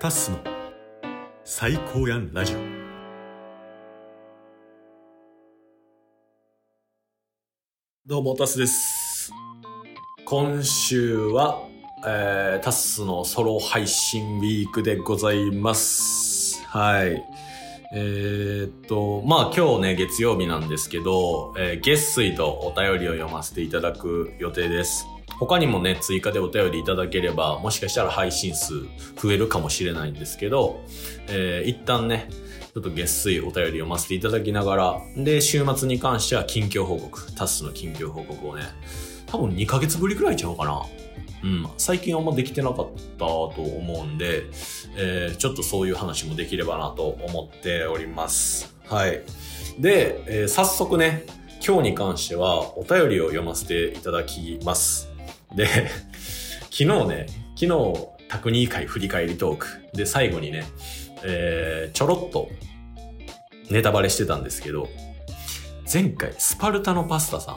[0.00, 0.38] タッスの
[1.44, 2.58] 最高やんラジオ。
[8.06, 9.30] どうもタスです。
[10.24, 11.68] 今週は、
[12.06, 16.64] えー、タスのソロ配信ウィークでございます。
[16.64, 17.22] はい。
[17.92, 25.04] えー、っと、まあ今日ね、月曜日なんですけど、えー、月水とお便りを読ませていただく予定です。
[25.38, 28.82] 他にもね、追加でお便りいただければ、もしかしたら配信数
[29.16, 30.80] 増えるかもしれないんですけど、
[31.28, 32.28] えー、一旦ね、
[32.72, 38.62] ちょっと月水お便り読ませていただきながら、で、週末に関しては近況報告、タスの近況報告をね、
[39.26, 40.82] 多分2ヶ月ぶりくらいちゃうかな。
[41.42, 42.86] うん、最近あんまできてなかっ
[43.18, 44.44] たと思うんで、
[44.96, 48.74] えー、ちょっとそういう話もできればなと思っております。
[48.86, 49.22] はい。
[49.78, 51.24] で、えー、早速ね、
[51.66, 55.09] 今日に関してはお便りを読ませていただきます。
[55.54, 55.66] で、
[56.70, 60.64] 昨日ね、昨日、タクニー会振り返りトークで最後にね、
[61.24, 62.48] えー、ちょろっと
[63.70, 64.88] ネタバレしてたんですけど、
[65.92, 67.56] 前回スパルタのパスタさん、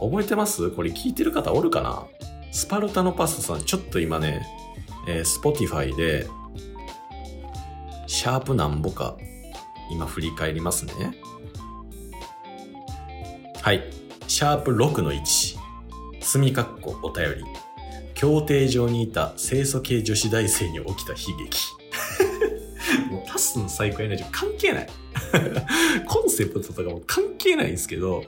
[0.00, 0.70] 覚えてます？
[0.70, 2.06] これ聞いてる方おるかな？
[2.52, 4.46] スパルタのパスタさん、ちょっと今ね、
[5.08, 6.26] えー、 Spotify で、
[8.06, 9.16] シャープなんぼか、
[9.92, 10.92] 今振り返りますね。
[13.60, 13.84] はい。
[14.26, 15.59] シャープ6の1。
[16.32, 17.44] 墨かっこお便り。
[18.14, 21.58] 協定上にいた清楚系女子大生に起きた悲劇。
[23.10, 24.88] もうタスの最高エナジー関係ない。
[26.06, 28.22] コンセプトとかも関係ないんですけど、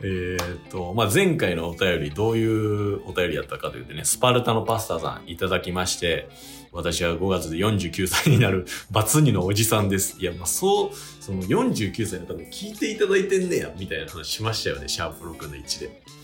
[0.00, 6.28] えー、っと、まあ、前回のお便りどういうお便りやったかというとね、スパルタのパスタさんいただきまして、
[6.70, 10.18] 私は5月で49歳になるバツ2のおじさんです。
[10.20, 16.19] いや、まあ、そう、その49歳の方も聞いていただいてんねや、みたいな話しましたよね、シャープ6の1で。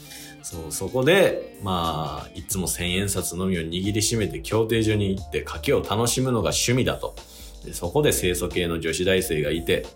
[0.47, 7.17] そう、そこで、まあ、いつも千円札のみを握りしめて協定所に行って賭けを楽しむのが趣味だと。
[7.65, 9.87] でそこで清楚系の女子大生がいて、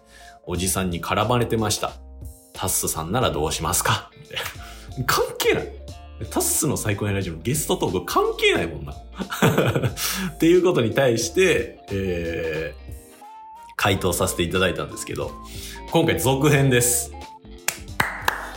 [0.47, 1.93] おじさんに絡まれてました。
[2.53, 4.10] タッスさんならどうしますか？
[5.06, 5.69] 関係ない。
[6.31, 8.93] タッスの最高のラジオのゲストトーク関係ないもんな。
[10.34, 12.93] っていうことに対して、えー、
[13.77, 15.31] 回答させていただいたんですけど、
[15.93, 17.12] 今回続編です。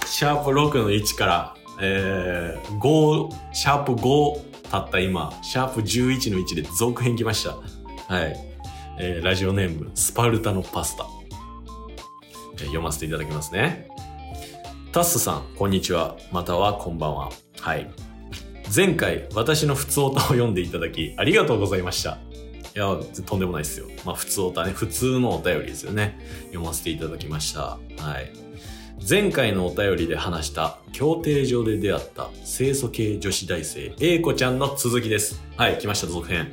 [0.07, 7.55] シャープ6の1からえー、5、シャープ5たった今、シャープ11の1で続編来ました。
[8.13, 8.35] はい。
[8.99, 11.05] えー、ラジオネーム、スパルタのパスタ。
[12.53, 13.87] えー、読ませていただきますね。
[14.91, 16.17] タッスさん、こんにちは。
[16.31, 17.29] またはこんばんは。
[17.59, 17.89] はい。
[18.75, 22.17] 前回、私の普通歌を読んでいただき、ありがとうございました。
[22.75, 23.87] いや、とんでもないですよ。
[24.03, 26.19] まあ、普通歌ね、普通のお便りですよね。
[26.45, 27.61] 読ませていただきました。
[27.61, 27.77] は
[28.19, 28.31] い。
[29.01, 35.43] 前回のお便りで話した協定上で出会った清楚系女子大生 A 子ちゃんの続きです。
[35.57, 36.51] はい、来ました、続編。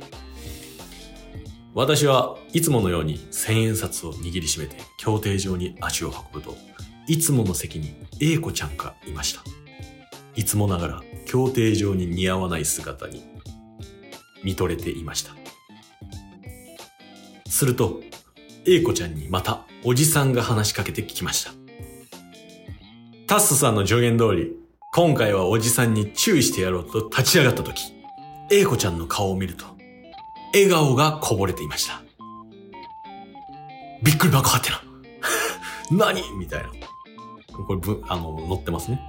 [1.73, 6.57] 私はいつものように千円札を握りしめて協定上に足を運ぶと、
[7.07, 9.41] いつもの席に A 子ちゃんがいました。
[10.35, 13.23] いつもながら協定上に似合わない姿に
[14.43, 15.33] 見とれていました。
[17.49, 18.01] すると、
[18.65, 21.60] A 子ちゃんにまたおじさんが話しかけてきました。
[23.31, 24.51] タッスさんの助言通り、
[24.91, 27.93] 今回はおじさんに注意してやろうと立ち上がった時、
[28.49, 29.63] 英子ちゃんの顔を見ると、
[30.53, 32.01] 笑顔がこぼれていました。
[34.03, 34.81] びっくりばかってな。
[36.11, 36.21] 何？
[36.37, 36.71] みたいな。
[37.65, 38.99] これぶ、あの、載ってますね。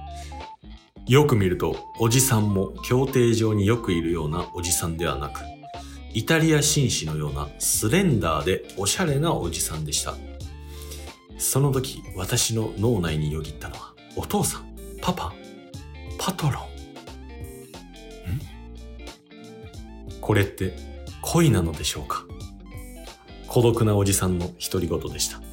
[1.05, 5.41] よく見ると、おじさんも協定上によくいるようなおじさんではなく、
[6.13, 10.15] イタリア紳士のようなスレンダーでおしゃれなおじさんでした。
[11.37, 14.65] その時、私の脳内によぎったのは、お父さん
[15.01, 15.33] パパ
[16.17, 16.57] パトロンん？
[20.21, 20.75] これって
[21.21, 22.25] 恋なのでしょうか？
[23.47, 25.41] 孤独なおじさんの独り言でした。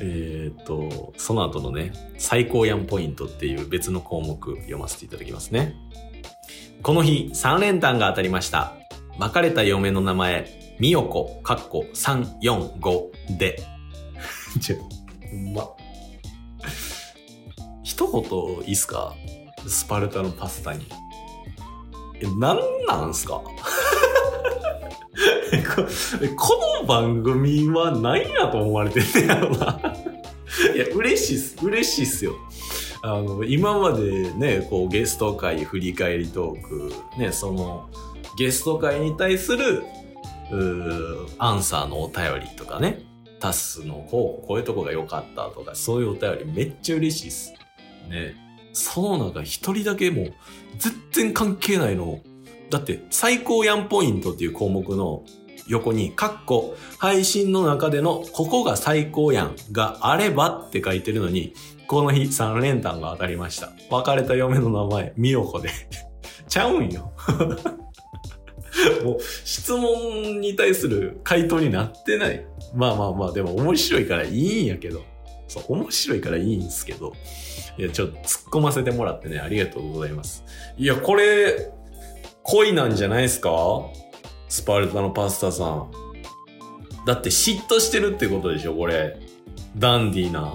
[0.00, 5.74] えっと、その後のね、最高やんポイントっていう別の項目読ませていただきますね。
[6.82, 8.74] この日、3連単が当たりました。
[9.18, 13.60] 別れた嫁の名前、みよこ、かっこ345で。
[15.30, 15.68] ほんま。
[17.82, 18.22] 一言
[18.66, 19.14] いいっすか？
[19.66, 20.86] スパルタのパスタに。
[22.20, 23.42] え、なんなんすか？
[26.36, 29.80] この番組は何やと思われてんねやろな。
[30.74, 31.56] いや、嬉しいっす。
[31.64, 32.34] 嬉しいっすよ。
[33.02, 37.88] あの、今までね、こうゲスト会振り返りトーク、ね、その、
[38.36, 39.84] ゲスト会に対する、
[41.38, 43.02] アンサーのお便りとかね、
[43.40, 47.54] タスのこう、こういうとこが良かったとか、そういうお便りめっちゃ嬉しいっす。
[48.08, 48.34] ね。
[48.72, 50.32] その中一人だけもう、
[50.78, 52.20] 全然関係ないの
[52.70, 55.24] だって、最高やんポイントっていう項目の
[55.66, 61.54] 横に、カッコ、配信の中での、ここが最高やんがあればって書いてるのに、
[61.86, 63.72] この日3連単が当たりました。
[63.90, 65.70] 別れた嫁の名前、みよこで。
[66.48, 67.12] ちゃうんよ。
[69.04, 72.46] もう、質問に対する回答になってない。
[72.74, 75.02] まあまあまあ、でも面白いからいいんやけど。
[75.48, 77.12] そう、面白いからいいんですけど。
[77.76, 80.44] いや、ちょっと突っ込ませてもらってね、ありがとうございます。
[80.76, 81.72] いや、これ、
[82.42, 83.50] 恋なんじゃないですか？
[84.48, 85.90] スパルタのパスタさん。
[87.06, 89.18] だって嫉妬してるってことでしょ、これ。
[89.76, 90.54] ダンディーな、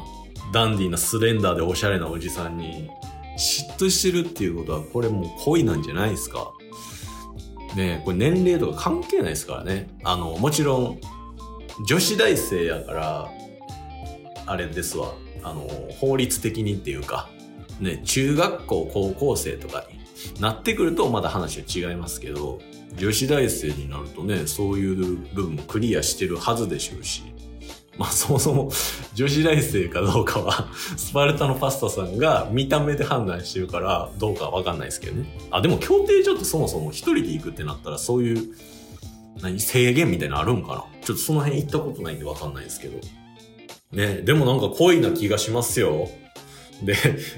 [0.54, 2.90] ダンディーなスレンダーでおしゃれなおじさんに。
[3.38, 6.54] 嫉妬してるっていうことは、これもう恋なんじゃないですか？
[7.76, 9.90] ね、これ年齢とか関係ないですからね。
[10.06, 11.00] あの、もちろん、
[11.83, 13.31] 女子大生やから、
[14.45, 15.13] あれですわ。
[15.44, 15.68] あの、
[16.00, 17.30] 法律的にっていうか、
[17.80, 19.86] ね、中学校、高校生とか
[20.36, 22.60] になってくるとまだ話は違いますけど、
[22.98, 24.95] 女子大生になるとね、そういう
[25.33, 27.24] 部分もクリアしてるはずでしょうし、
[27.98, 28.71] まあそもそも
[29.13, 35.25] 女子大生かどうかは、スパルタのパスタさんが見た目で判断してるからどうかわかんないですけどね。
[35.51, 38.56] あ、でも協定所ってそもそも一人で行くってなったらそういう、
[39.42, 40.94] 何、制限みたいなのあるんかな？
[41.06, 43.00] ちょっとその辺行ったことないんでわかんないですけど。
[43.92, 46.10] ね、でもなんか恋な気がしますよ。
[46.84, 46.96] で、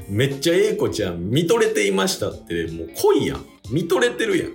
[0.09, 3.45] めっちゃ英子ちゃん見とれていましたって、もう恋やん。
[3.69, 4.53] 見とれてるやん。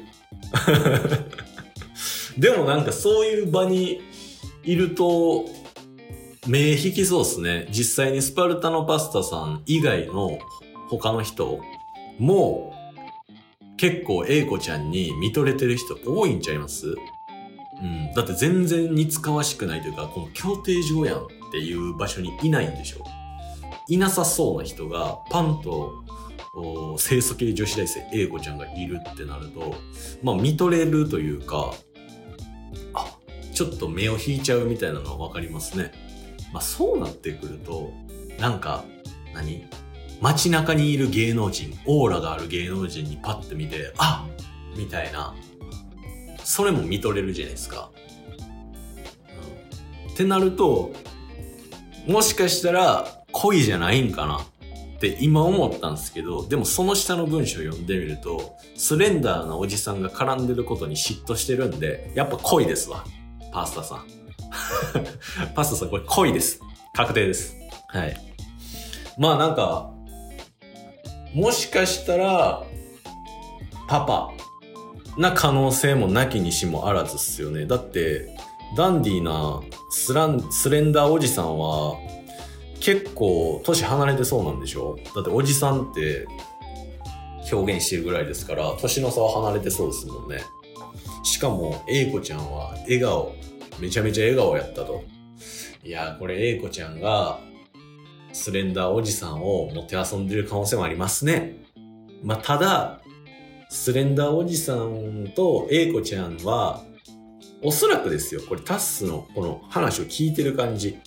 [2.40, 4.00] でもなんかそういう場に
[4.64, 5.44] いると、
[6.48, 7.68] 目引きそうっすね。
[7.70, 10.38] 実際にスパルタのパスタさん以外の
[10.88, 11.60] 他の人
[12.18, 12.74] も
[13.76, 16.96] 結構英子ちゃんに見とれてる人多いんちゃいます？
[17.82, 18.14] うん。
[18.14, 23.04] だって全然似つかわしくないというか、この協定上やんっていう場所にいないんでしょ
[23.88, 26.04] いなさそうな人がパンと
[26.98, 29.74] 清楚系女子大生英子ちゃんがいるってなると、
[30.22, 31.74] まあ見とれるというか、
[32.94, 33.06] あ、
[33.52, 35.92] ちょっと目を引いちゃうみたいなのはわかりますね。
[36.52, 37.92] まあそうなってくると、
[38.38, 38.84] なんか、
[39.34, 39.64] 何？
[40.20, 44.28] 街中にいる芸能人、オーラがある芸能人にパッて見て、あ
[44.76, 45.34] みたいな。
[46.44, 47.90] それも見とれるじゃないですか。
[50.06, 50.92] うん、ってなると、
[52.06, 63.04] もしかしたら恋じゃないんかなって今思ったんですけど、でもその下の文章を読んでみると、スレンダーなおじさんが絡んでることに嫉妬してるんで、やっぱ恋ですわ。
[63.52, 64.06] パスタさん。
[65.54, 66.60] パスタさんこれ恋です。
[66.94, 67.56] 確定です。
[67.88, 68.16] はい。
[69.18, 69.90] まあなんか、
[71.34, 72.62] もしかしたら、
[73.88, 74.32] パパ
[75.16, 77.66] な可能性もなきにしもあらずっすよね。
[77.66, 78.36] だって、
[78.76, 79.60] ダンディーな
[79.90, 81.96] スラン、スレンダーおじさんは、
[82.80, 84.98] 結構年離れてそうなんでしょ？
[85.14, 86.26] だっておじさんって
[87.52, 90.40] 表現してるぐらいですから、年の差は離れてそうですもんね。
[91.22, 93.34] しかも、英子ちゃんは笑顔、
[93.78, 95.04] めちゃめちゃ笑顔やったと。
[95.84, 97.38] いや、これ英子ちゃんが、
[98.32, 101.62] スレンダーおじさんを持って遊んでる可能性もありますね。
[102.24, 103.01] まあ、ただ、
[103.72, 106.84] スレンダーおじさんと英子ちゃんは、
[107.62, 110.98] おそらくですよ、これタッスのこの話を聞いてる感じ。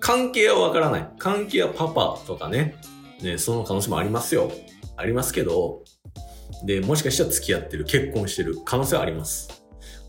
[0.00, 1.08] 関係はわからない。
[1.18, 2.76] 関係はパパとかね。
[3.20, 4.50] ね、その可能性もありますよ。
[4.96, 5.84] ありますけど、
[6.64, 9.62] で、もしかしたら付き合ってる、結婚してる可能性はあります。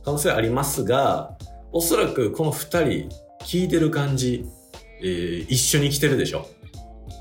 [0.06, 1.38] 可能性はありますが、
[1.74, 3.10] おそらくこの二人、
[3.42, 4.46] 聞いてる感じ、
[5.02, 6.48] えー一緒に来てるでしょ。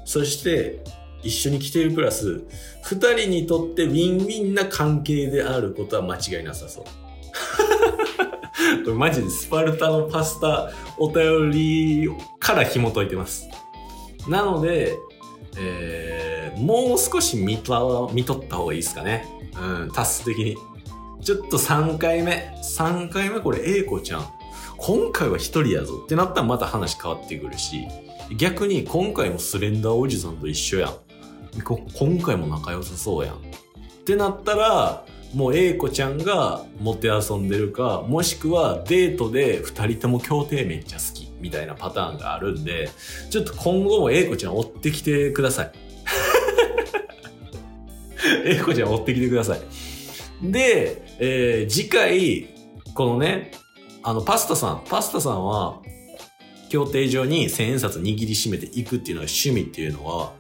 [0.05, 0.79] そして、
[1.27, 2.45] 一緒に来てるプラス、
[2.83, 6.85] 二人にとってウィンウィンな関係であることは間違いなさそう。
[8.85, 13.49] これマジでスパルタのパスタお便りから紐解いてます。
[14.29, 14.97] なので、
[15.59, 19.27] えー、もう少し見と見とった方がいいですかね。
[19.61, 20.57] うん、タス的に。
[21.23, 22.53] ちょっと3回目。
[22.63, 24.27] 3回目これ、英子ちゃん。
[24.77, 27.89] 今回は一人やぞってなったらまた話変わってくるし、
[28.37, 31.06] 逆に今回もスレンダーおじさんと一緒やん。
[31.63, 33.37] 今回も仲良さそうやん。
[33.37, 33.39] っ
[34.05, 42.89] てなったら、もう英子ちゃんがもて遊んでるか、もしくはデートで二人とも協定めっちゃ好きみたいなパターンがあるんで、
[43.31, 45.73] ちょっと今後も英子ちゃん追ってきてください。
[48.47, 49.61] 英子ちゃん追ってきてください。
[50.43, 52.49] で、えー次回、
[52.95, 53.53] このね、
[54.03, 55.83] あの、パスタさん、パスタさんは、
[56.69, 60.33] 協定上に千円札握りしめていくっていうのが趣味っていうのは、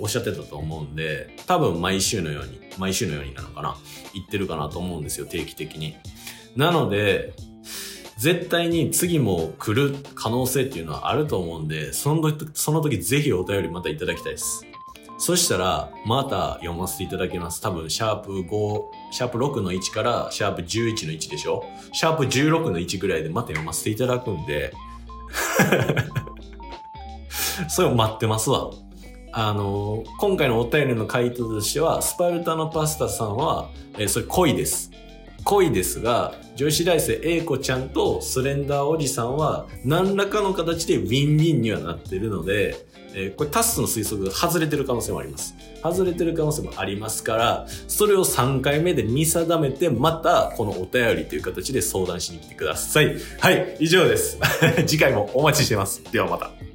[0.00, 3.76] おっしゃってたと思うんで、多分毎週のように、毎週のようになのかな、
[4.14, 5.96] 言ってるかなと思うんですよ、定期的に。
[6.56, 7.34] なので、
[8.18, 14.64] 絶対に次も来る可能性っていうのはあると思うんで、その時、その時ぜひお便りまたいただきたいです。
[15.20, 17.60] そしたら、また読ませていただきます。
[17.60, 21.64] 多分、シャープ5、シャープ6の1からシャープ11の1でしょ？
[21.92, 24.72] シャープ16の1ぐらいでまた読ませていただくんで、
[27.68, 28.70] それを待ってますわ。
[29.32, 34.90] あの、今回のお便りの回答としては、スパルタのパスタさんは、えーそれ恋です。
[35.44, 45.54] 恋ですが、女子大生 A 子ちゃんとスレンダーおじさんは、何らかの形でウィンウィンにはなってるので、えーこれタスの推測が外れてる可能性もあります。
[45.82, 53.16] 外れてる可能性もありますから、それを3回目で見定めて、またこのお便りという形で相談しに来てください。
[53.40, 54.38] はい、以上です。
[54.86, 56.02] 次回もお待ちしてます。
[56.12, 56.67] ではまた。